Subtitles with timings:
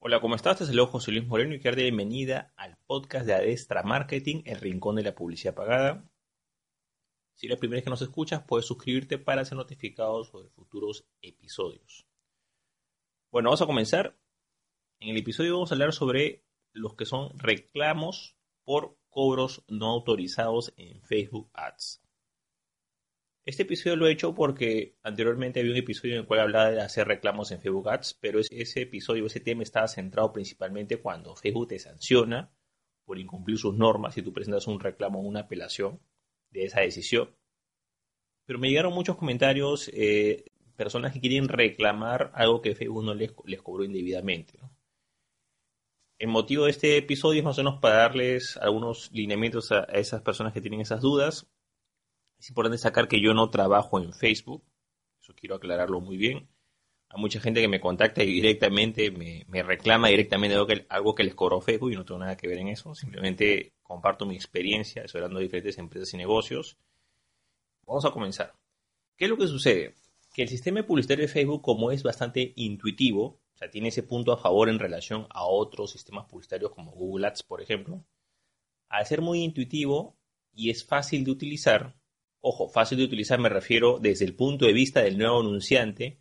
[0.00, 0.58] Hola, ¿cómo estás?
[0.58, 4.60] Te saludo José Luis Moreno y quiero dar bienvenida al podcast de Adestra Marketing, el
[4.60, 6.08] rincón de la publicidad pagada.
[7.34, 11.08] Si eres la primera vez que nos escuchas, puedes suscribirte para ser notificado sobre futuros
[11.20, 12.06] episodios.
[13.32, 14.16] Bueno, vamos a comenzar.
[15.00, 20.72] En el episodio vamos a hablar sobre los que son reclamos por cobros no autorizados
[20.76, 22.00] en Facebook Ads.
[23.48, 26.82] Este episodio lo he hecho porque anteriormente había un episodio en el cual hablaba de
[26.82, 31.68] hacer reclamos en Facebook Ads, pero ese episodio, ese tema estaba centrado principalmente cuando Facebook
[31.68, 32.52] te sanciona
[33.06, 35.98] por incumplir sus normas y tú presentas un reclamo o una apelación
[36.50, 37.34] de esa decisión.
[38.44, 40.44] Pero me llegaron muchos comentarios, eh,
[40.76, 44.58] personas que quieren reclamar algo que Facebook no les, cobró indebidamente.
[46.18, 50.20] El motivo de este episodio es más o menos para darles algunos lineamientos a esas
[50.20, 51.48] personas que tienen esas dudas
[52.38, 54.64] es importante destacar que yo no trabajo en Facebook,
[55.20, 56.48] eso quiero aclararlo muy bien.
[57.10, 61.24] Hay mucha gente que me contacta y directamente me, reclama directamente algo que, algo que
[61.24, 62.94] les cobró Facebook y no tengo nada que ver en eso.
[62.94, 66.76] Simplemente comparto mi experiencia asesorando diferentes empresas y negocios.
[67.86, 68.54] Vamos a comenzar.
[69.16, 69.94] ¿Qué es lo que sucede?
[70.34, 74.32] Que el sistema publicitario de Facebook, como es bastante intuitivo, o sea, tiene ese punto
[74.32, 78.04] a favor en relación a otros sistemas publicitarios como Google Ads, por ejemplo,
[78.88, 80.16] al ser muy intuitivo
[80.52, 81.96] y es fácil de utilizar,
[82.40, 86.20] Ojo, fácil de utilizar me refiero desde el punto de vista del nuevo anunciante,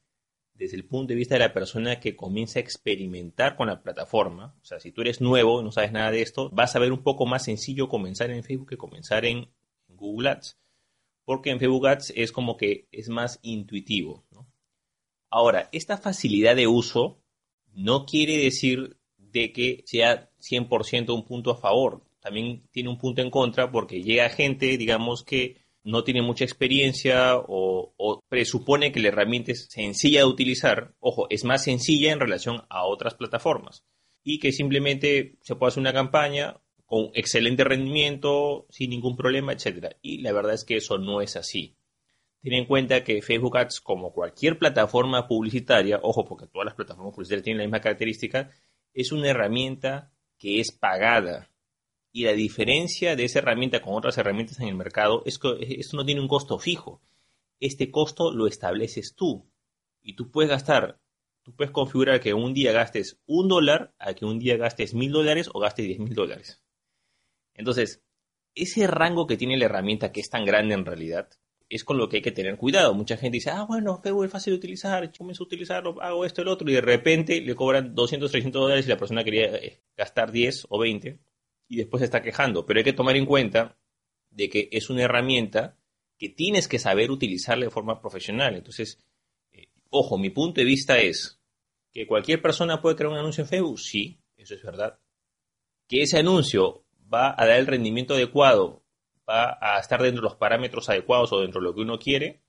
[0.53, 4.55] desde el punto de vista de la persona que comienza a experimentar con la plataforma.
[4.61, 6.91] O sea, si tú eres nuevo y no sabes nada de esto, vas a ver
[6.91, 9.51] un poco más sencillo comenzar en Facebook que comenzar en
[9.87, 10.57] Google Ads.
[11.23, 14.25] Porque en Facebook Ads es como que es más intuitivo.
[15.29, 17.21] Ahora, esta facilidad de uso
[17.73, 22.03] no quiere decir de que sea 100% un punto a favor.
[22.19, 27.37] También tiene un punto en contra porque llega gente, digamos que no tiene mucha experiencia
[27.37, 32.63] o, presupone que la herramienta es sencilla de utilizar, ojo, es más sencilla en relación
[32.69, 33.85] a otras plataformas
[34.21, 39.95] y que simplemente se puede hacer una campaña con excelente rendimiento, sin ningún problema, etc.
[40.01, 41.77] Y la verdad es que eso no es así.
[42.41, 47.13] Ten en cuenta que Facebook Ads, como cualquier plataforma publicitaria, ojo, porque todas las plataformas
[47.13, 48.51] publicitarias tienen la misma característica,
[48.93, 51.49] es una herramienta que es pagada.
[52.11, 55.97] Y la diferencia de esa herramienta con otras herramientas en el mercado es que esto
[55.97, 57.01] no tiene un costo fijo.
[57.59, 59.45] Este costo lo estableces tú.
[60.01, 60.99] Y tú puedes gastar,
[61.43, 65.11] tú puedes configurar que un día gastes un dólar a que un día gastes mil
[65.11, 66.63] dólares o gastes diez mil dólares.
[67.53, 68.03] Entonces,
[68.55, 71.29] ese rango que tiene la herramienta, que es tan grande en realidad,
[71.69, 72.93] es con lo que hay que tener cuidado.
[72.93, 76.41] Mucha gente dice, ah, bueno, Facebook es fácil de utilizar, comienzo a utilizarlo, hago esto,
[76.41, 79.81] el otro, y de repente le cobran 200, 300 dólares y la persona quería eh,
[79.95, 81.19] gastar 10 o 20
[81.67, 82.65] y después se está quejando.
[82.65, 83.77] Pero hay que tomar en cuenta
[84.29, 85.77] de que es una herramienta
[86.17, 88.55] que tienes que saber utilizarla de forma profesional.
[88.55, 88.99] Entonces,
[89.51, 91.39] eh, ojo, mi punto de vista es
[91.91, 93.79] que cualquier persona puede crear un anuncio en Facebook.
[93.79, 94.99] Sí, eso es verdad.
[95.87, 98.83] Que ese anuncio va a dar el rendimiento adecuado,
[99.29, 102.41] va a estar dentro de los parámetros adecuados o dentro de lo que uno quiere.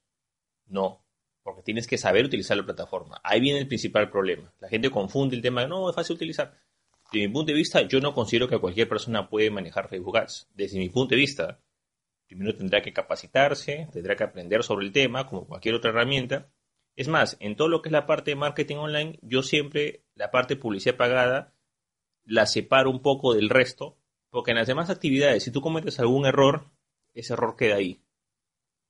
[0.67, 1.05] No,
[1.43, 3.21] porque tienes que saber utilizar la plataforma.
[3.23, 4.53] Ahí viene el principal problema.
[4.61, 6.59] La gente confunde el tema de no, es fácil utilizar.
[7.11, 10.49] Desde mi punto de vista, yo no considero que cualquier persona puede manejar Facebook Ads.
[10.55, 11.61] Desde mi punto de vista,
[12.27, 16.51] primero tendrá que capacitarse, tendrá que aprender sobre el tema, como cualquier otra herramienta.
[16.97, 20.31] Es más, en todo lo que es la parte de marketing online, yo siempre la
[20.31, 21.55] parte de publicidad pagada
[22.25, 23.97] la separo un poco del resto,
[24.29, 26.67] porque en las demás actividades, si tú cometes algún error,
[27.15, 28.03] ese error queda ahí.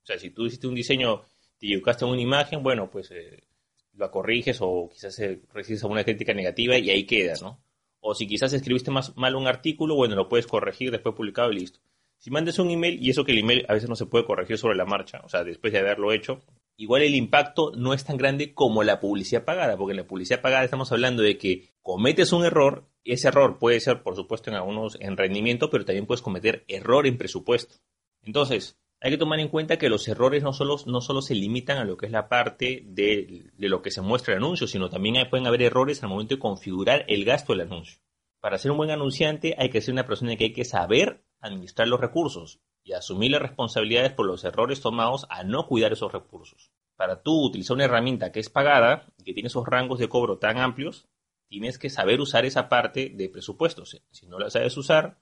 [0.02, 1.22] O sea, si tú hiciste un diseño,
[1.58, 3.44] te equivocaste en una imagen, bueno, pues eh,
[3.92, 7.62] lo corriges o quizás eh, recibes alguna crítica negativa y ahí queda, ¿no?
[8.00, 11.56] O si quizás escribiste más mal un artículo, bueno, lo puedes corregir después publicado y
[11.56, 11.80] listo.
[12.18, 14.58] Si mandas un email, y eso que el email a veces no se puede corregir
[14.58, 16.42] sobre la marcha, o sea, después de haberlo hecho,
[16.76, 20.40] igual el impacto no es tan grande como la publicidad pagada, porque en la publicidad
[20.40, 24.50] pagada estamos hablando de que cometes un error, y ese error puede ser, por supuesto,
[24.50, 27.76] en algunos en rendimiento, pero también puedes cometer error en presupuesto.
[28.24, 31.78] Entonces, hay que tomar en cuenta que los errores no solo, no solo se limitan
[31.78, 35.28] a lo que es la parte de, lo que se muestra el anuncio, sino también
[35.30, 38.00] pueden haber errores al momento de configurar el gasto del anuncio.
[38.40, 41.86] Para ser un buen anunciante hay que ser una persona que hay que saber administrar
[41.86, 46.72] los recursos y asumir las responsabilidades por los errores tomados a no cuidar esos recursos.
[46.96, 50.38] Para tú utilizar una herramienta que es pagada y que tiene esos rangos de cobro
[50.38, 51.06] tan amplios,
[51.48, 54.02] tienes que saber usar esa parte de presupuestos.
[54.10, 55.18] Si no la sabes usar,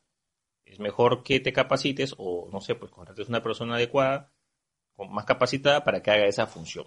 [0.66, 4.32] es mejor que te capacites o, no sé, pues contrates una persona adecuada,
[4.98, 6.86] más capacitada para que haga esa función.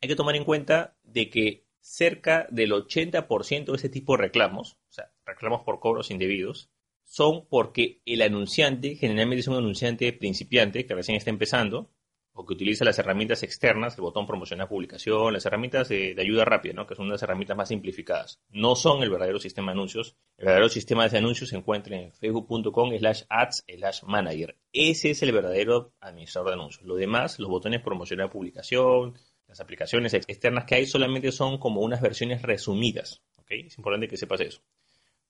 [0.00, 4.78] Hay que tomar en cuenta de que cerca del 80% de ese tipo de reclamos,
[4.88, 6.70] o sea, reclamos por cobros indebidos,
[7.02, 11.90] son porque el anunciante, generalmente es un anunciante principiante que recién está empezando,
[12.36, 16.74] o que utiliza las herramientas externas, el botón promocionar publicación, las herramientas de, ayuda rápida,
[16.74, 16.86] ¿no?
[16.86, 18.40] que son las herramientas más simplificadas.
[18.50, 20.16] No son el verdadero sistema de anuncios.
[20.36, 24.56] El verdadero sistema de anuncios se encuentra en facebook.com slash ads slash manager.
[24.72, 26.84] Ese es el verdadero administrador de anuncios.
[26.84, 29.14] Lo demás, los botones promocionar publicación,
[29.46, 33.22] las aplicaciones externas que hay solamente son como unas versiones resumidas.
[33.38, 33.66] ¿okay?
[33.66, 34.60] Es importante que sepas eso.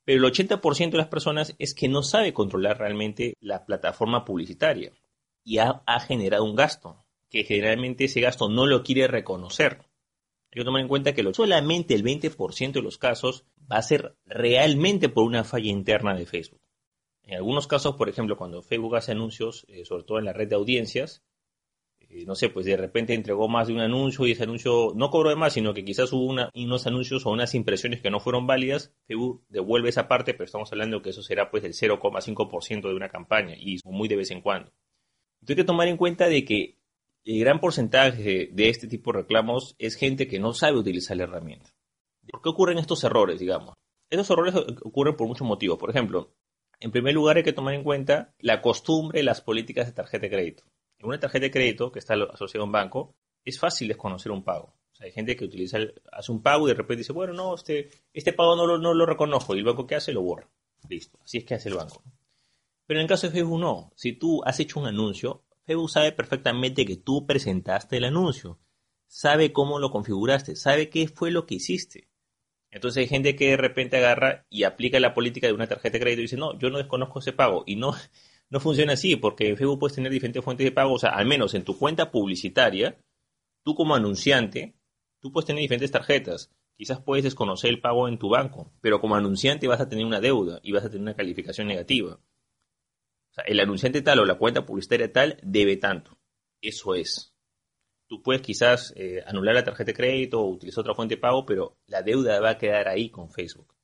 [0.06, 4.92] Pero el 80% de las personas es que no sabe controlar realmente la plataforma publicitaria
[5.44, 9.82] y ha, generado un gasto, que generalmente ese gasto no lo quiere reconocer.
[10.50, 14.16] Hay que tomar en cuenta que solamente el 20% de los casos va a ser
[14.24, 16.62] realmente por una falla interna de Facebook.
[17.22, 20.48] En algunos casos, por ejemplo, cuando Facebook hace anuncios, eh, sobre todo en la red
[20.48, 21.22] de audiencias,
[21.98, 25.10] eh, no sé, pues de repente entregó más de un anuncio y ese anuncio no
[25.10, 28.46] cobró de más, sino que quizás hubo unos anuncios o unas impresiones que no fueron
[28.46, 32.94] válidas, Facebook devuelve esa parte, pero estamos hablando que eso será pues el 0,5% de
[32.94, 34.72] una campaña y muy de vez en cuando.
[35.46, 36.78] Hay que tomar en cuenta de que
[37.24, 41.24] el gran porcentaje de este tipo de reclamos es gente que no sabe utilizar la
[41.24, 41.70] herramienta.
[42.30, 43.74] ¿Por qué ocurren estos errores, digamos?
[44.10, 45.78] Estos errores ocurren por muchos motivos.
[45.78, 46.34] Por ejemplo,
[46.80, 50.22] en primer lugar hay que tomar en cuenta la costumbre y las políticas de tarjeta
[50.22, 50.64] de crédito.
[50.98, 53.14] En una tarjeta de crédito que está asociada a un banco,
[53.44, 54.74] es fácil desconocer un pago.
[55.00, 55.78] hay gente que utiliza
[56.12, 58.94] hace un pago y de repente dice, bueno, no, este, este pago no lo, no
[58.94, 59.54] lo reconozco.
[59.54, 60.48] Y el banco que hace lo borra.
[60.88, 61.18] Listo.
[61.22, 62.02] Así es que hace el banco.
[62.86, 63.92] Pero en el caso de Facebook no.
[63.96, 68.58] Si tú has hecho un anuncio, Facebook sabe perfectamente que tú presentaste el anuncio.
[69.06, 70.56] Sabe cómo lo configuraste.
[70.56, 72.08] Sabe qué fue lo que hiciste.
[72.70, 76.00] Entonces hay gente que de repente agarra y aplica la política de una tarjeta de
[76.00, 77.64] crédito y dice, no, yo no desconozco ese pago.
[77.66, 77.94] Y no,
[78.50, 80.94] no funciona así, porque Facebook puedes tener diferentes fuentes de pago.
[80.94, 82.98] O sea, al menos en tu cuenta publicitaria,
[83.62, 84.74] tú como anunciante,
[85.20, 86.50] tú puedes tener diferentes tarjetas.
[86.76, 90.20] Quizás puedes desconocer el pago en tu banco, pero como anunciante vas a tener una
[90.20, 92.18] deuda y vas a tener una calificación negativa
[93.46, 96.18] el anunciante tal o la cuenta publicitaria tal debe tanto.
[96.60, 97.34] Eso es.
[98.06, 101.44] Tú puedes quizás eh, anular la tarjeta de crédito o utilizar otra fuente de pago,
[101.46, 103.74] pero la deuda va a quedar ahí con Facebook.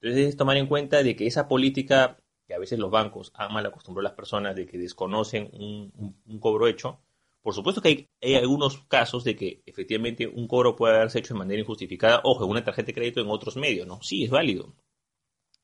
[0.00, 2.18] Entonces es tomar en cuenta de que esa política
[2.50, 6.40] que a veces los bancos han mal acostumbrado a las personas de que desconocen un,
[6.40, 7.00] cobro hecho,
[7.42, 11.38] por supuesto que hay, algunos casos de que efectivamente un cobro puede haberse hecho de
[11.38, 14.02] manera injustificada, ojo, una tarjeta de crédito en otros medios, ¿no?
[14.02, 14.74] Sí, es válido.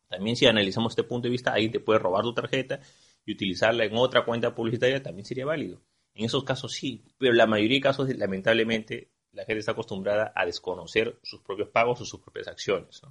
[0.09, 2.79] También si analizamos este punto de vista, alguien te puede robar tu tarjeta
[3.27, 5.83] y utilizarla en otra cuenta publicitaria también sería válido.
[6.15, 10.47] En esos casos sí, pero la mayoría de casos, lamentablemente, la gente está acostumbrada a
[10.47, 13.03] desconocer sus propios pagos o sus propias acciones.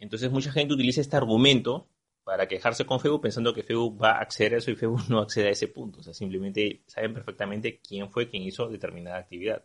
[0.00, 1.88] Entonces mucha gente utiliza este argumento
[2.24, 5.20] para quejarse con Facebook pensando que Facebook va a acceder a eso y Facebook no
[5.20, 6.00] accede a ese punto.
[6.00, 9.62] O sea, simplemente saben perfectamente quién fue quien hizo determinada actividad.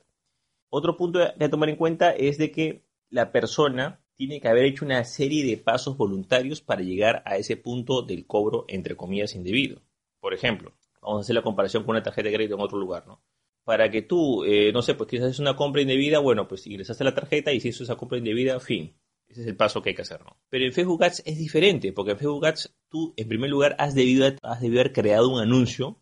[0.69, 4.83] Otro punto a tomar en cuenta es de que la persona tiene que haber hecho
[4.83, 9.81] una serie de pasos voluntarios para llegar a ese punto del cobro, entre comillas, indebido.
[10.19, 13.07] Por ejemplo, vamos a hacer la comparación con una tarjeta de crédito en otro lugar,
[13.07, 13.23] ¿no?
[13.63, 17.05] Para que tú, eh, no sé, pues quizás es una compra indebida, bueno, pues ingresaste
[17.05, 18.93] la tarjeta y si es esa compra indebida, fin.
[19.29, 20.35] Ese es el paso que hay que hacer, ¿no?
[20.49, 23.95] Pero en Facebook Ads es diferente, porque en Facebook Ads tú, en primer lugar, has
[23.95, 25.97] debido, haber creado un anuncio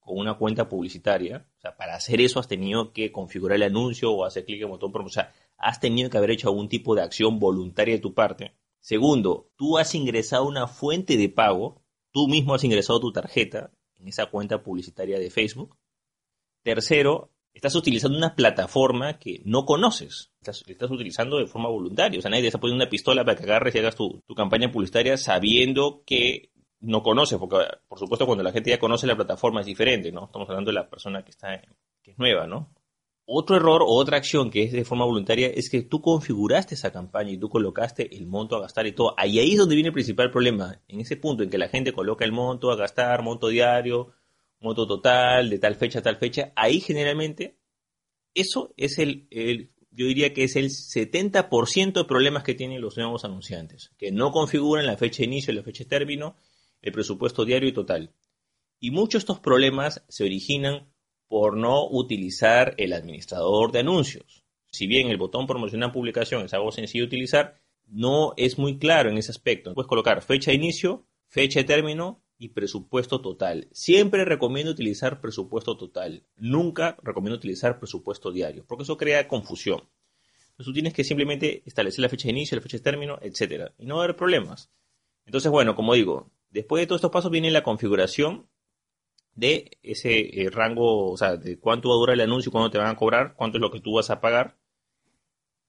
[0.00, 1.46] con una cuenta publicitaria.
[1.58, 4.68] O sea, para hacer eso has tenido que configurar el anuncio o hacer clic en
[4.68, 8.14] el botón promocionar has tenido que haber hecho algún tipo de acción voluntaria de tu
[8.14, 8.54] parte.
[8.80, 14.08] Segundo, tú has ingresado una fuente de pago, tú mismo has ingresado tu tarjeta en
[14.08, 15.76] esa cuenta publicitaria de Facebook.
[16.62, 20.32] Tercero, estás utilizando una plataforma que no conoces.
[20.40, 22.18] Estás, estás utilizando de forma voluntaria.
[22.18, 24.34] O sea, nadie te está poniendo una pistola para que agarres y hagas tu, tu
[24.34, 29.16] campaña publicitaria sabiendo que no conoces, porque por supuesto cuando la gente ya conoce la
[29.16, 30.26] plataforma es diferente, ¿no?
[30.26, 31.60] Estamos hablando de la persona que está
[32.02, 32.72] que es nueva, ¿no?
[33.30, 36.90] Otro error o otra acción que es de forma voluntaria es que tú configuraste esa
[36.90, 39.12] campaña y tú colocaste el monto a gastar y todo.
[39.18, 40.80] Ahí, es donde viene el principal problema.
[40.88, 44.14] En ese punto en que la gente coloca el monto a gastar, monto diario,
[44.60, 47.58] monto total, de tal fecha a tal fecha, ahí generalmente
[48.32, 52.96] eso es el, el yo diría que es el 70% de problemas que tienen los
[52.96, 56.34] nuevos anunciantes, que no configuran la fecha de inicio la fecha de término,
[56.80, 58.14] el presupuesto diario y total.
[58.80, 60.88] Y muchos de estos problemas se originan
[61.28, 64.44] por no utilizar el administrador de anuncios.
[64.70, 69.10] Si bien el botón promocionar publicación es algo sencillo de utilizar, no es muy claro
[69.10, 69.74] en ese aspecto.
[69.74, 73.68] Puedes colocar fecha de inicio, fecha de término y presupuesto total.
[73.72, 76.24] Siempre recomiendo utilizar presupuesto total.
[76.36, 79.88] Nunca recomiendo utilizar presupuesto diario, porque eso crea confusión.
[80.50, 83.74] Entonces tú tienes que simplemente establecer la fecha de inicio, la fecha de término, etcétera,
[83.78, 84.70] y no va a haber problemas.
[85.24, 88.48] Entonces, bueno, como digo, después de todos estos pasos viene la configuración
[89.38, 92.78] de ese eh, rango, o sea, de cuánto va a durar el anuncio, cuándo te
[92.78, 94.58] van a cobrar, cuánto es lo que tú vas a pagar.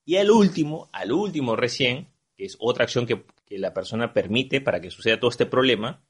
[0.06, 4.60] Y al último, al último recién, que es otra acción que, que la persona permite
[4.60, 6.04] para que suceda todo este problema,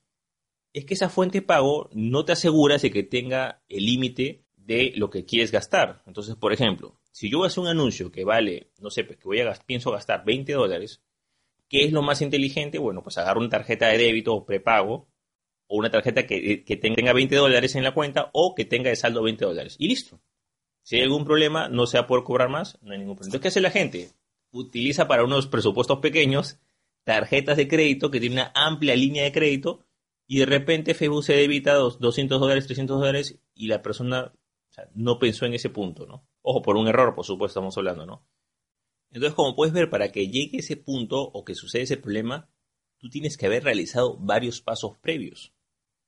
[0.72, 4.94] es que esa fuente de pago no te asegura de que tenga el límite de
[4.96, 6.02] lo que quieres gastar.
[6.06, 9.18] Entonces, por ejemplo, si yo voy a hacer un anuncio que vale, no sé, pues
[9.18, 11.02] que voy a pienso gastar 20 dólares,
[11.68, 12.78] ¿qué es lo más inteligente?
[12.78, 15.10] Bueno, pues agarro una tarjeta de débito o prepago
[15.70, 19.22] o una tarjeta que, tenga 20 dólares en la cuenta o que tenga de saldo
[19.22, 19.76] 20 dólares.
[19.78, 20.20] Y listo.
[20.82, 23.36] Si hay algún problema, no se va a poder cobrar más, no hay ningún problema.
[23.36, 24.10] Entonces, ¿qué hace la gente?
[24.52, 26.58] Utiliza para unos presupuestos pequeños
[27.04, 29.86] tarjetas de crédito que tienen una amplia línea de crédito
[30.26, 34.34] y de repente Facebook se debita 200 dólares, 300 dólares y la persona
[34.96, 36.28] no pensó en ese punto, ¿no?
[36.42, 38.26] Ojo, por un error, por supuesto, estamos hablando, ¿no?
[39.12, 42.50] Entonces, como puedes ver, para que llegue ese punto o que suceda ese problema,
[42.98, 45.54] tú tienes que haber realizado varios pasos previos.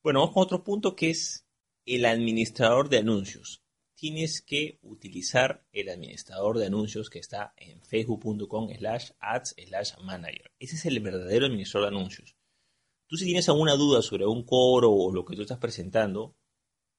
[0.03, 1.45] Bueno, vamos con otro punto que es
[1.85, 3.61] el administrador de anuncios.
[3.93, 10.51] Tienes que utilizar el administrador de anuncios que está en facebook.com slash ads slash manager.
[10.57, 12.35] Ese es el verdadero administrador de anuncios.
[13.05, 16.35] Tú si tienes alguna duda sobre un coro o lo que tú estás presentando,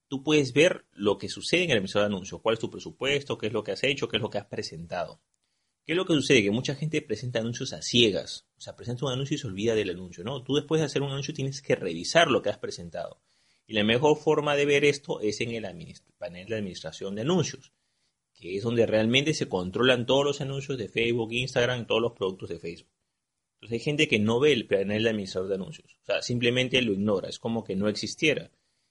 [0.07, 3.37] tú puedes ver lo que sucede en el emisor de anuncios, cuál es tu presupuesto,
[3.37, 5.21] qué es lo que has hecho, qué es lo que has presentado.
[5.85, 6.43] ¿Qué es lo que sucede?
[6.43, 8.47] Que mucha gente presenta anuncios a ciegas.
[8.57, 10.43] O sea, presenta un anuncio y se olvida del anuncio, ¿no?
[10.43, 13.21] Tú después de hacer un anuncio tienes que revisar lo que has presentado.
[13.67, 15.65] Y la mejor forma de ver esto es en el
[16.19, 17.73] panel de administración de anuncios,
[18.35, 22.49] que es donde realmente se controlan todos los anuncios de Facebook, Instagram, todos los productos
[22.49, 22.91] de Facebook.
[23.55, 25.97] Entonces hay gente que no ve el panel de administrador de anuncios.
[26.03, 28.51] O sea, simplemente lo ignora, es como que no existiera.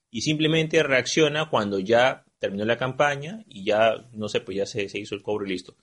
[0.09, 4.83] Y simplemente reacciona cuando ya terminó la campaña y ya, no sé, pues ya se,
[4.97, 5.75] hizo el cobro y listo.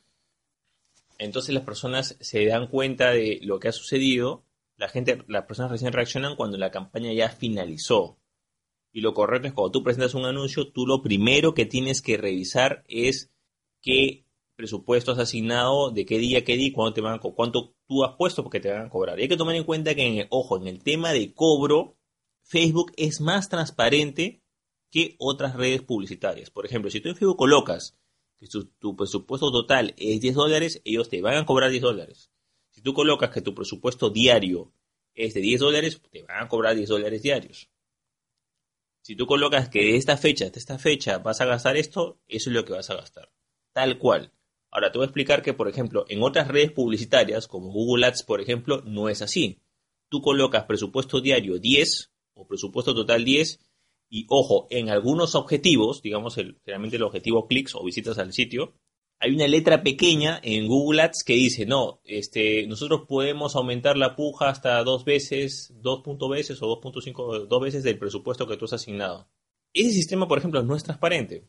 [1.18, 4.44] Entonces las personas se dan cuenta de lo que ha sucedido.
[4.76, 8.18] La gente, las personas recién reaccionan cuando la campaña ya finalizó.
[8.92, 12.16] Y lo correcto es cuando tú presentas un anuncio, tú lo primero que tienes que
[12.16, 13.30] revisar es
[13.82, 14.25] qué
[14.56, 18.42] presupuesto has asignado, de qué día, qué día, cuánto, te van cuánto tú has puesto
[18.42, 19.18] porque te van a cobrar.
[19.18, 21.96] Y hay que tomar en cuenta que, en el, ojo, en el tema de cobro,
[22.42, 24.42] Facebook es más transparente
[24.90, 26.50] que otras redes publicitarias.
[26.50, 27.96] Por ejemplo, si tú en Facebook colocas
[28.38, 28.47] que
[28.78, 32.30] tu presupuesto total es 10 dólares, ellos te van a cobrar 10 dólares.
[32.71, 34.73] Si tú colocas que tu presupuesto diario
[35.14, 37.68] es de 10 dólares, te van a cobrar 10 dólares diarios.
[39.02, 42.50] Si tú colocas que de esta fecha de esta fecha vas a gastar esto, eso
[42.50, 43.33] es lo que vas a gastar.
[43.73, 44.33] Tal cual.
[44.71, 48.23] Ahora te voy a explicar que, por ejemplo, en otras redes publicitarias, como Google Ads,
[48.23, 49.61] por ejemplo, no es así.
[50.09, 53.59] Tú colocas presupuesto diario 10 o presupuesto total 10
[54.08, 58.74] y, ojo, en algunos objetivos, digamos, el, generalmente el objetivo clics o visitas al sitio,
[59.20, 64.14] hay una letra pequeña en Google Ads que dice, no, este, nosotros podemos aumentar la
[64.14, 68.66] puja hasta dos veces, dos punto veces o 2.5, dos veces del presupuesto que tú
[68.66, 69.28] has asignado.
[69.72, 71.48] Ese sistema, por ejemplo, no es transparente.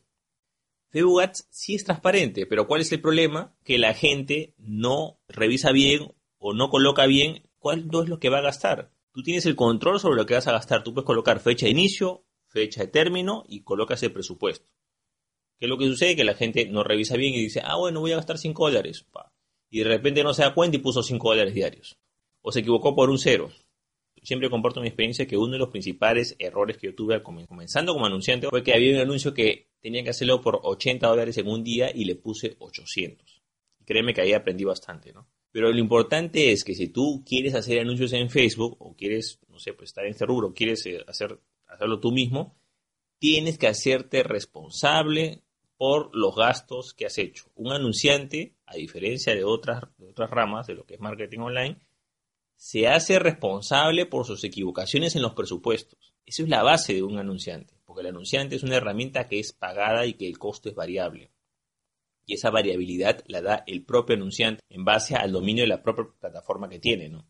[0.90, 3.54] Facebook Ads sí es transparente, pero ¿cuál es el problema?
[3.62, 8.38] Que la gente no revisa bien o no coloca bien cuál es lo que va
[8.38, 8.90] a gastar.
[9.12, 10.82] Tú tienes el control sobre lo que vas a gastar.
[10.82, 14.66] Tú puedes colocar fecha de inicio, fecha de término y colocas el presupuesto.
[15.58, 16.16] ¿Qué es lo que sucede?
[16.16, 19.06] Que la gente no revisa bien y dice, ah, bueno, voy a gastar 5 dólares.
[19.70, 21.98] Y de repente no se da cuenta y puso 5 dólares diarios.
[22.42, 23.50] O se equivocó por un cero
[24.22, 28.06] siempre comparto mi experiencia que uno de los principales errores que yo tuve comenzando como
[28.06, 31.64] anunciante fue que había un anuncio que tenía que hacerlo por 80 dólares en un
[31.64, 33.42] día y le puse 800.
[33.84, 35.28] créeme que ahí aprendí bastante, ¿no?
[35.52, 39.58] Pero lo importante es que si tú quieres hacer anuncios en Facebook o quieres, no
[39.58, 41.40] sé, pues estar en este rubro, quieres eh, hacer,
[41.70, 42.56] hacerlo tú mismo,
[43.18, 45.42] tienes que hacerte responsable
[45.76, 47.46] por los gastos que has hecho.
[47.54, 51.78] Un anunciante, a diferencia de otras, otras ramas de lo que es marketing online,
[52.56, 56.14] se hace responsable por sus equivocaciones en los presupuestos.
[56.26, 59.54] Esa es la base de un anunciante, porque el anunciante es una herramienta que es
[59.54, 61.30] pagada y que el costo es variable.
[62.26, 66.04] Y esa variabilidad la da el propio anunciante en base al dominio de la propia
[66.20, 67.26] plataforma que tiene, ¿no?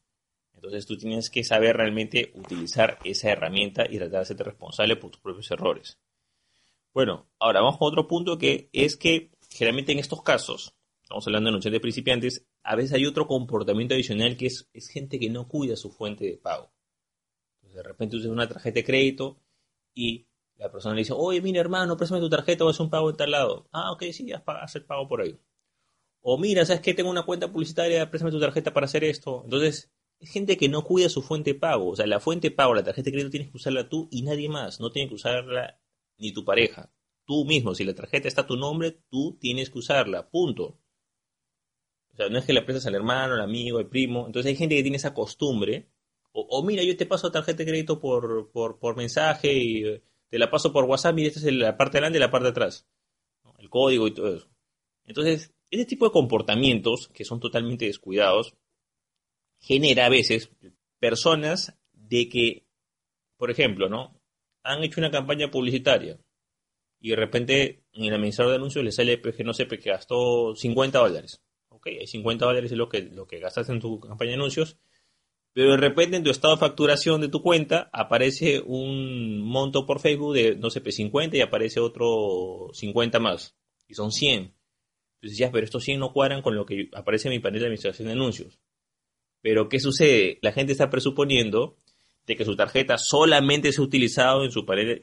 [0.60, 5.10] Entonces tú tienes que saber realmente utilizar esa herramienta y tratar de hacerte responsable por
[5.10, 5.98] tus propios errores.
[6.92, 11.46] Bueno, ahora vamos a otro punto que es que generalmente en estos casos estamos hablando
[11.46, 15.76] de anunciantes principiantes, a veces hay otro comportamiento adicional que es, gente que no cuida
[15.76, 16.70] su fuente de pago.
[17.62, 19.40] de repente usas una tarjeta de crédito
[19.94, 20.26] y
[20.56, 23.16] la persona le dice, oye, mira hermano, préstame tu tarjeta o haz un pago en
[23.16, 23.66] tal lado.
[23.72, 25.40] Ah, ok, sí, haz, el pago por ahí.
[26.20, 26.92] O mira, ¿sabes qué?
[26.92, 29.40] Tengo una cuenta publicitaria, préstame tu tarjeta para hacer esto.
[29.44, 31.88] Entonces, es gente que no cuida su fuente de pago.
[31.88, 34.22] O sea, la fuente de pago, la tarjeta de crédito tienes que usarla tú y
[34.22, 34.78] nadie más.
[34.78, 35.80] No tiene que usarla
[36.18, 36.92] ni tu pareja.
[37.24, 40.28] Tú mismo, si la tarjeta está a tu nombre, tú tienes que usarla.
[40.28, 40.78] Punto.
[42.12, 44.26] O sea, no es que le prestas al hermano, al amigo, al primo.
[44.26, 45.88] Entonces hay gente que tiene esa costumbre.
[46.32, 50.38] O, mira, yo te paso tarjeta de crédito por, por, por mensaje y eh, te
[50.38, 52.50] la paso por WhatsApp y esta es la parte de adelante y la parte de
[52.50, 52.86] atrás.
[53.58, 54.48] El código y todo eso.
[55.06, 58.54] Entonces, ese tipo de comportamientos que son totalmente descuidados
[59.60, 60.50] genera a veces
[60.98, 62.66] personas de que,
[63.36, 64.20] por ejemplo, ¿no?
[64.62, 66.18] Han hecho una campaña publicitaria
[67.00, 69.80] y de repente en el administrador de anuncios le sale pues, que no sé, pues,
[69.80, 71.42] que gastó 50 dólares.
[71.68, 74.78] Ok, 50 dólares es lo que, lo que gastaste en tu campaña de anuncios,
[75.52, 80.00] pero de repente en tu estado de facturación de tu cuenta aparece un monto por
[80.00, 83.56] Facebook de, no sé, pues 50 y aparece otro 50 más,
[83.88, 84.54] y son 100.
[85.20, 87.66] Entonces ya, pero estos 100 no cuadran con lo que aparece en mi panel de
[87.66, 88.60] administración de anuncios.
[89.42, 90.38] Pero ¿qué sucede?
[90.42, 91.76] La gente está presuponiendo
[92.26, 94.50] de que su tarjeta solamente se ha utilizado en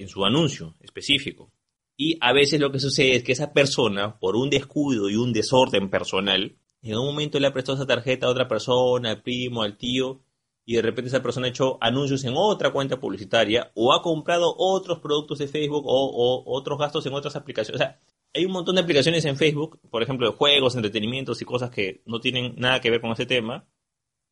[0.07, 1.51] su, anuncio específico.
[1.97, 5.33] Y a veces lo que sucede es que esa persona, por un descuido y un
[5.33, 9.63] desorden personal, en un momento le ha prestado esa tarjeta a otra persona, al primo,
[9.63, 10.21] al tío,
[10.63, 14.53] y de repente esa persona ha hecho anuncios en otra cuenta publicitaria o ha comprado
[14.57, 17.81] otros productos de Facebook o, o otros gastos en otras aplicaciones.
[17.81, 17.99] O sea,
[18.33, 22.03] hay un montón de aplicaciones en Facebook, por ejemplo, de juegos, entretenimientos y cosas que
[22.05, 23.65] no tienen nada que ver con ese tema,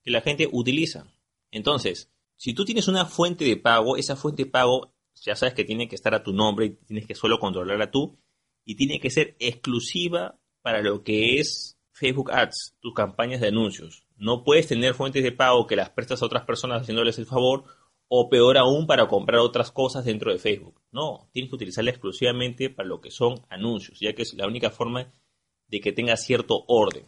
[0.06, 1.08] que la gente utiliza.
[1.52, 4.94] Entonces, si tú tienes una fuente de pago, esa fuente de pago
[5.24, 8.20] ya sabes que tiene que estar a tu nombre y tienes que solo controlarla tú
[8.66, 14.06] y tiene que ser exclusiva para lo que es Facebook Ads, tus campañas de anuncios.
[14.18, 17.64] No puedes tener fuentes de pago que las prestas a otras personas haciéndoles el favor
[18.08, 20.82] o peor aún para comprar otras cosas dentro de Facebook.
[20.92, 24.70] No, tienes que utilizarla exclusivamente para lo que son anuncios, ya que es la única
[24.70, 25.12] forma
[25.68, 27.06] de que tenga cierto orden.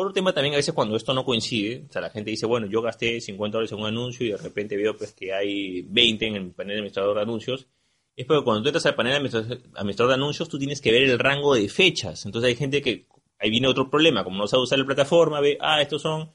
[0.00, 2.68] Otro tema también a veces cuando esto no coincide, o sea, la gente dice, bueno,
[2.68, 6.24] yo gasté 50 dólares en un anuncio y de repente veo pues que hay 20
[6.24, 7.66] en el panel administrador de anuncios,
[8.14, 11.18] es porque cuando tú entras al panel administrador de anuncios tú tienes que ver el
[11.18, 12.26] rango de fechas.
[12.26, 13.08] Entonces hay gente que,
[13.40, 16.30] ahí viene otro problema, como no sabe usar la plataforma, ve, ah, estos son,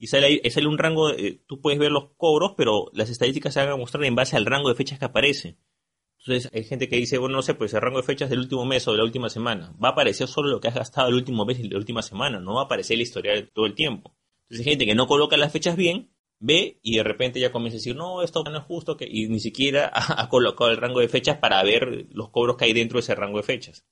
[0.00, 1.12] y sale ahí, sale un rango,
[1.46, 4.46] tú puedes ver los cobros, pero las estadísticas se van a mostrar en base al
[4.46, 5.56] rango de fechas que aparece.
[6.26, 8.64] Entonces hay gente que dice, bueno, no sé, pues el rango de fechas del último
[8.64, 9.72] mes o de la última semana.
[9.82, 12.40] Va a aparecer solo lo que has gastado el último mes y la última semana,
[12.40, 14.16] no va a aparecer la historial todo el tiempo.
[14.42, 16.10] Entonces hay gente que no coloca las fechas bien,
[16.40, 19.06] ve y de repente ya comienza a decir, no, esto no es justo, que...
[19.08, 22.72] y ni siquiera ha, colocado el rango de fechas para ver los cobros que hay
[22.72, 23.86] dentro de ese rango de fechas.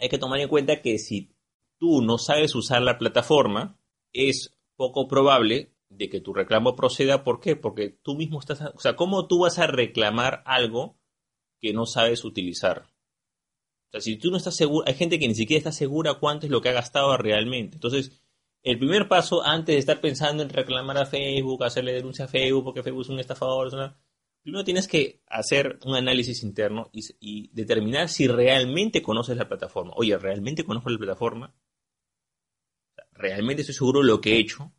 [0.00, 1.36] Hay que tomar en cuenta que si
[1.78, 3.78] tú no sabes usar la plataforma,
[4.12, 7.22] es poco probable de que tu reclamo proceda.
[7.22, 7.54] ¿Por qué?
[7.54, 10.97] Porque tú mismo estás, o sea, ¿cómo tú vas a reclamar algo
[11.60, 12.86] que no sabes utilizar.
[13.88, 16.46] O sea, si tú no estás seguro, hay gente que ni siquiera está segura cuánto
[16.46, 17.76] es lo que ha gastado realmente.
[17.76, 18.22] Entonces,
[18.62, 22.64] el primer paso, antes de estar pensando en reclamar a Facebook, hacerle denuncia a Facebook
[22.64, 23.70] porque Facebook es un estafador,
[24.42, 29.92] primero tienes que hacer un análisis interno y, determinar si realmente conoces la plataforma.
[29.96, 31.54] Oye, ¿realmente conozco la plataforma?
[33.12, 34.72] ¿Realmente estoy seguro de lo que he hecho?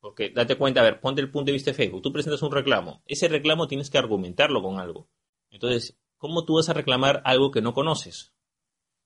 [0.00, 2.02] Porque date cuenta, a ver, ponte el punto de vista de Facebook.
[2.02, 3.02] Tú presentas un reclamo.
[3.06, 5.08] Ese reclamo tienes que argumentarlo con algo.
[5.56, 8.34] Entonces, ¿cómo tú vas a reclamar algo que no conoces?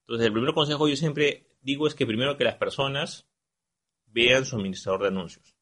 [0.01, 3.29] Entonces, el primer consejo yo siempre digo es que primero que las personas
[4.07, 5.55] vean su administrador de anuncios.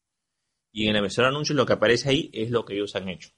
[0.71, 3.07] Y en el administrador de anuncios lo que aparece ahí es lo que ellos han
[3.07, 3.29] hecho.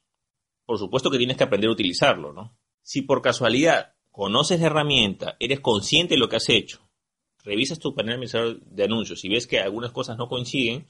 [0.65, 2.57] Por supuesto que tienes que aprender a utilizarlo, ¿no?
[2.81, 6.89] Si por casualidad conoces la herramienta, eres consciente de lo que has hecho,
[7.43, 10.87] revisas tu panel administrador de anuncios y ves que algunas cosas no coinciden,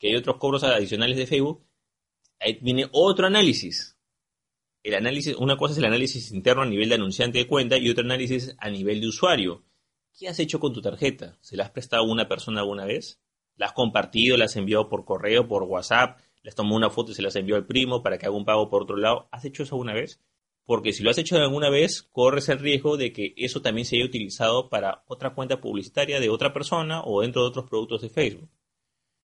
[0.00, 1.64] que hay otros cobros adicionales de Facebook,
[2.40, 3.96] ahí viene otro análisis
[4.82, 7.88] el análisis, una cosa es el análisis interno a nivel de anunciante de cuenta y
[7.88, 9.62] otro análisis a nivel de usuario.
[10.18, 11.38] ¿Qué has hecho con tu tarjeta?
[11.40, 13.20] ¿Se la has prestado a una persona alguna vez?
[13.56, 14.36] ¿La has compartido?
[14.36, 16.18] ¿La has enviado por correo, por WhatsApp?
[16.42, 18.36] ¿Le has tomado una foto y se la has enviado al primo para que haga
[18.36, 19.28] un pago por otro lado?
[19.30, 20.20] ¿Has hecho eso alguna vez?
[20.64, 23.96] Porque si lo has hecho alguna vez, corres el riesgo de que eso también se
[23.96, 28.10] haya utilizado para otra cuenta publicitaria de otra persona o dentro de otros productos de
[28.10, 28.48] Facebook.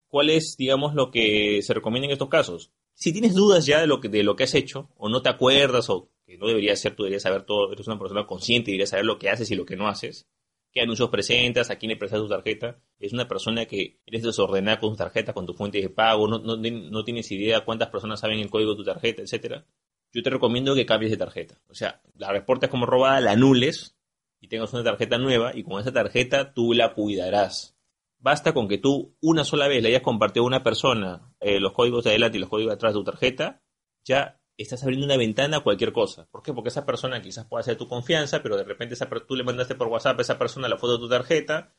[0.08, 2.72] ¿Cuál es, digamos, lo que se recomienda en estos casos?
[2.98, 5.28] Si tienes dudas ya de lo que, de lo que has hecho, o no te
[5.28, 8.74] acuerdas, o que no deberías ser, tú deberías saber todo, eres una persona consciente y
[8.74, 10.28] deberías saber lo que haces y lo que no haces,
[10.72, 14.80] qué anuncios presentas, a quién le prestas tu tarjeta, es una persona que eres desordenada
[14.80, 18.18] con tu tarjeta, con tu fuente de pago, no, no, no tienes idea cuántas personas
[18.18, 19.64] saben el código de tu tarjeta, etcétera,
[20.12, 21.60] yo te recomiendo que cambies de tarjeta.
[21.68, 23.96] O sea, la reportes como robada, la anules
[24.40, 27.77] y tengas una tarjeta nueva y con esa tarjeta tú la cuidarás.
[28.20, 31.72] Basta con que tú una sola vez le hayas compartido a una persona eh, los
[31.72, 33.62] códigos de adelante y los códigos de atrás de tu tarjeta,
[34.04, 36.26] ya estás abriendo una ventana a cualquier cosa.
[36.30, 36.52] ¿Por qué?
[36.52, 39.76] Porque esa persona quizás pueda ser tu confianza, pero de repente esa, tú le mandaste
[39.76, 41.74] por WhatsApp a esa persona la foto de tu tarjeta,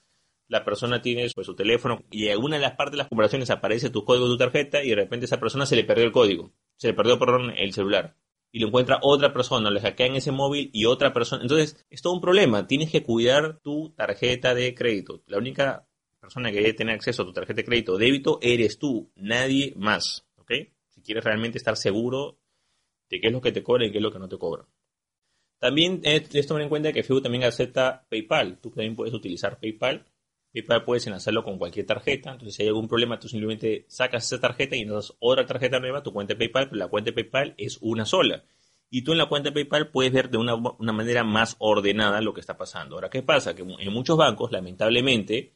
[0.47, 3.49] la persona tiene pues, su teléfono y en alguna de las partes de las conversaciones
[3.49, 6.11] aparece tu código de tu tarjeta y de repente esa persona se le perdió el
[6.11, 8.15] código, se le perdió, perdón, el celular.
[8.51, 11.43] Y lo encuentra otra persona, le en ese móvil y otra persona.
[11.43, 12.65] Entonces, es todo un problema.
[12.65, 15.21] Tienes que cuidar tu tarjeta de crédito.
[15.27, 15.87] La única
[16.29, 20.27] persona que tener acceso a tu tarjeta de crédito o débito eres tú, nadie más.
[20.37, 20.51] ¿Ok?
[20.89, 22.37] Si quieres realmente estar seguro
[23.09, 24.67] de qué es lo que te cobran y qué es lo que no te cobran.
[25.57, 28.59] También es tomar en cuenta que Facebook también acepta PayPal.
[28.61, 30.05] Tú también puedes utilizar PayPal.
[30.53, 32.31] PayPal puedes enlazarlo con cualquier tarjeta.
[32.31, 36.03] Entonces, si hay algún problema, tú simplemente sacas esa tarjeta y das otra tarjeta nueva,
[36.03, 38.43] tu cuenta de PayPal, pero la cuenta de PayPal es una sola.
[38.91, 42.33] Y tú en la cuenta de PayPal puedes ver de una manera más ordenada lo
[42.33, 42.95] que está pasando.
[42.95, 43.55] Ahora, ¿qué pasa?
[43.55, 45.55] Que en muchos bancos, lamentablemente,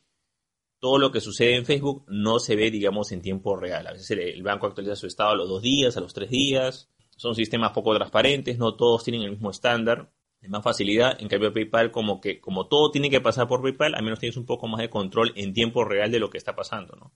[0.84, 3.88] todo lo que sucede en Facebook no se ve, digamos, en tiempo real.
[3.88, 6.90] A veces el banco actualiza su estado a los dos días, a los tres días
[7.16, 11.16] son sistemas poco transparentes, no todos tienen el mismo estándar, de más facilidad.
[11.22, 14.36] En cambio, PayPal, como que como todo tiene que pasar por PayPal, al menos tienes
[14.36, 16.98] un poco más de control en tiempo real de lo que está pasando.
[16.98, 17.14] ¿no?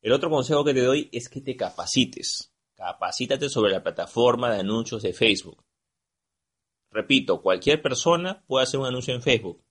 [0.00, 2.52] El otro consejo que te doy es que te capacites.
[2.74, 5.62] Capacítate sobre la plataforma de anuncios de Facebook.
[6.90, 9.62] Repito, cualquier persona puede hacer un anuncio en Facebook,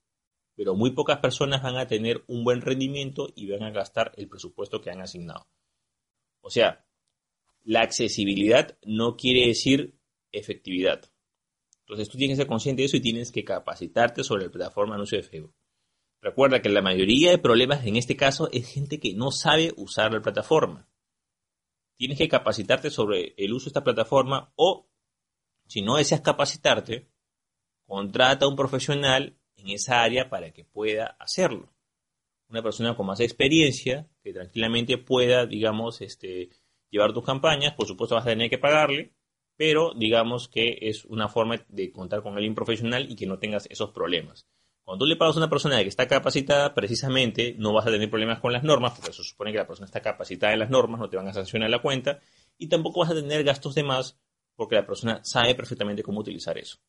[0.62, 4.28] pero muy pocas personas van a tener un buen rendimiento y van a gastar el
[4.28, 5.48] presupuesto que han asignado.
[6.42, 6.86] O sea,
[7.64, 9.98] la accesibilidad no quiere decir
[10.32, 11.12] efectividad.
[11.80, 14.94] Entonces tú tienes que ser consciente de eso y tienes que capacitarte sobre la plataforma
[14.94, 15.56] de anuncio de Facebook.
[16.22, 20.14] Recuerda que la mayoría de problemas en este caso es gente que no sabe usar
[20.14, 20.88] la plataforma.
[21.98, 24.88] Tienes que capacitarte sobre el uso de esta plataforma o,
[25.66, 27.10] si no deseas capacitarte,
[27.88, 31.72] contrata a un profesional en esa área para que pueda hacerlo.
[32.50, 36.50] Una persona con más experiencia que tranquilamente pueda, digamos, este,
[36.90, 39.14] llevar tus campañas, por supuesto vas a tener que pagarle,
[39.56, 43.68] pero digamos que es una forma de contar con alguien profesional y que no tengas
[43.70, 44.46] esos problemas.
[44.84, 48.10] Cuando tú le pagas a una persona que está capacitada, precisamente no vas a tener
[48.10, 51.00] problemas con las normas, porque se supone que la persona está capacitada en las normas,
[51.00, 52.20] no te van a sancionar la cuenta,
[52.58, 54.20] y tampoco vas a tener gastos de más,
[54.56, 56.80] porque la persona sabe perfectamente cómo utilizar eso.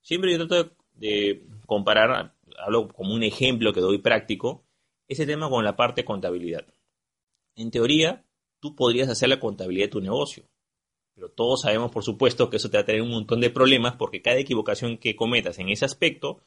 [0.00, 0.70] Siempre yo trato de,
[1.66, 4.64] comparar, hablo como un ejemplo que doy práctico,
[5.08, 6.66] ese tema con la parte de contabilidad.
[7.56, 8.24] En teoría,
[8.60, 10.44] tú podrías hacer la contabilidad de tu negocio.
[11.14, 13.96] Pero todos sabemos, por supuesto, que eso te va a traer un montón de problemas
[13.96, 16.40] porque cada equivocación que cometas en ese aspecto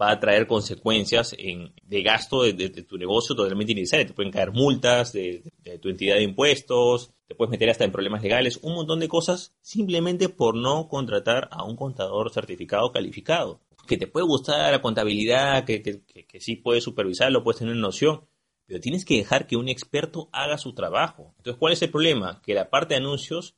[0.00, 4.06] va a traer consecuencias de gasto de, tu negocio totalmente innecesario.
[4.06, 5.42] Te pueden caer multas de,
[5.80, 9.54] tu entidad de impuestos, te puedes meter hasta en problemas legales, un montón de cosas
[9.60, 13.60] simplemente por no contratar a un contador certificado calificado.
[13.86, 18.26] Que te puede gustar la contabilidad, que, que, que sí puedes supervisarlo, puedes tener noción,
[18.66, 21.34] pero tienes que dejar que un experto haga su trabajo.
[21.38, 22.42] Entonces, ¿cuál es el problema?
[22.42, 23.56] Que la parte de anuncios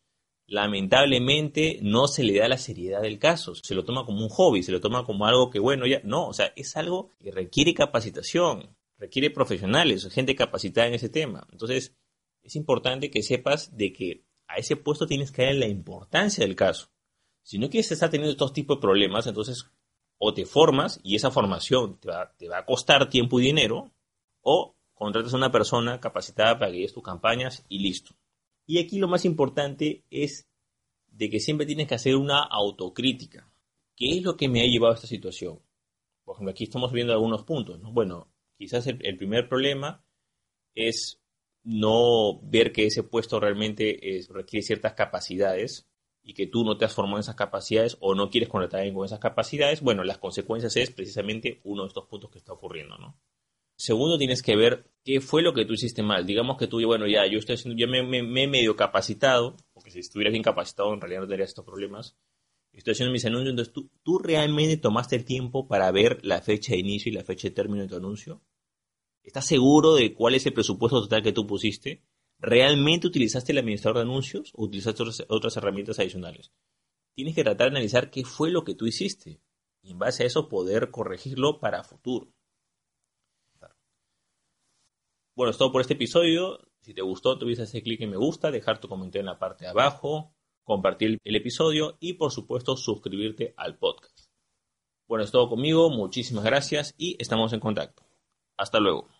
[0.48, 4.62] lamentablemente no se le da la seriedad del caso, se lo toma como un hobby,
[4.62, 7.74] se lo toma como algo que bueno, ya no, o sea, es algo que requiere
[7.74, 11.46] capacitación, requiere profesionales, gente capacitada en ese tema.
[11.52, 11.94] Entonces,
[12.42, 16.56] es importante que sepas de que a ese puesto tienes que darle la importancia del
[16.56, 16.90] caso.
[17.42, 19.70] Si no quieres estar teniendo estos tipos de problemas, entonces
[20.18, 22.08] o te formas y esa formación te
[22.48, 23.92] va, a costar tiempo y dinero,
[24.42, 28.14] o contratas a una persona capacitada para que guíes tus campañas y listo.
[28.66, 30.48] Y aquí lo más importante es
[31.06, 33.50] de que siempre tienes que hacer una autocrítica.
[33.96, 35.60] ¿Qué es lo que me ha llevado a esta situación?
[36.24, 37.80] Por ejemplo, aquí estamos viendo algunos puntos.
[37.80, 40.04] Bueno, quizás el, primer problema
[40.74, 41.20] es
[41.62, 45.88] no ver que ese puesto realmente requiere ciertas capacidades
[46.28, 49.06] y que tú no te has formado en esas capacidades o no quieres alguien con
[49.06, 49.80] esas capacidades.
[49.80, 53.18] Bueno, las consecuencias es precisamente uno de estos puntos que está ocurriendo, ¿no?
[53.78, 56.26] Segundo, tienes que ver qué fue lo que tú hiciste mal.
[56.26, 60.00] Digamos que tú, bueno, ya, yo estoy haciendo, ya me, he medio capacitado, porque si
[60.00, 62.14] estuvieras bien capacitado en realidad no tendrías estos problemas.
[62.74, 66.72] Estoy haciendo mis anuncios, entonces tú, tú realmente tomaste el tiempo para ver la fecha
[66.72, 68.42] de inicio y la fecha de término de tu anuncio.
[69.22, 72.02] ¿Estás seguro de cuál es el presupuesto total que tú pusiste?
[72.40, 76.52] ¿Realmente utilizaste el administrador de anuncios o utilizaste otras, herramientas adicionales?
[77.14, 79.40] Tienes que tratar de analizar qué fue lo que tú hiciste
[79.82, 82.32] y en base a eso poder corregirlo para futuro.
[85.34, 86.60] Bueno, es todo por este episodio.
[86.80, 89.64] Si te gustó, tuviste ese clic en me gusta, dejar tu comentario en la parte
[89.64, 94.28] de abajo, compartir el episodio y por supuesto suscribirte al podcast.
[95.06, 98.04] Bueno, es todo conmigo, muchísimas gracias y estamos en contacto.
[98.56, 99.17] Hasta luego.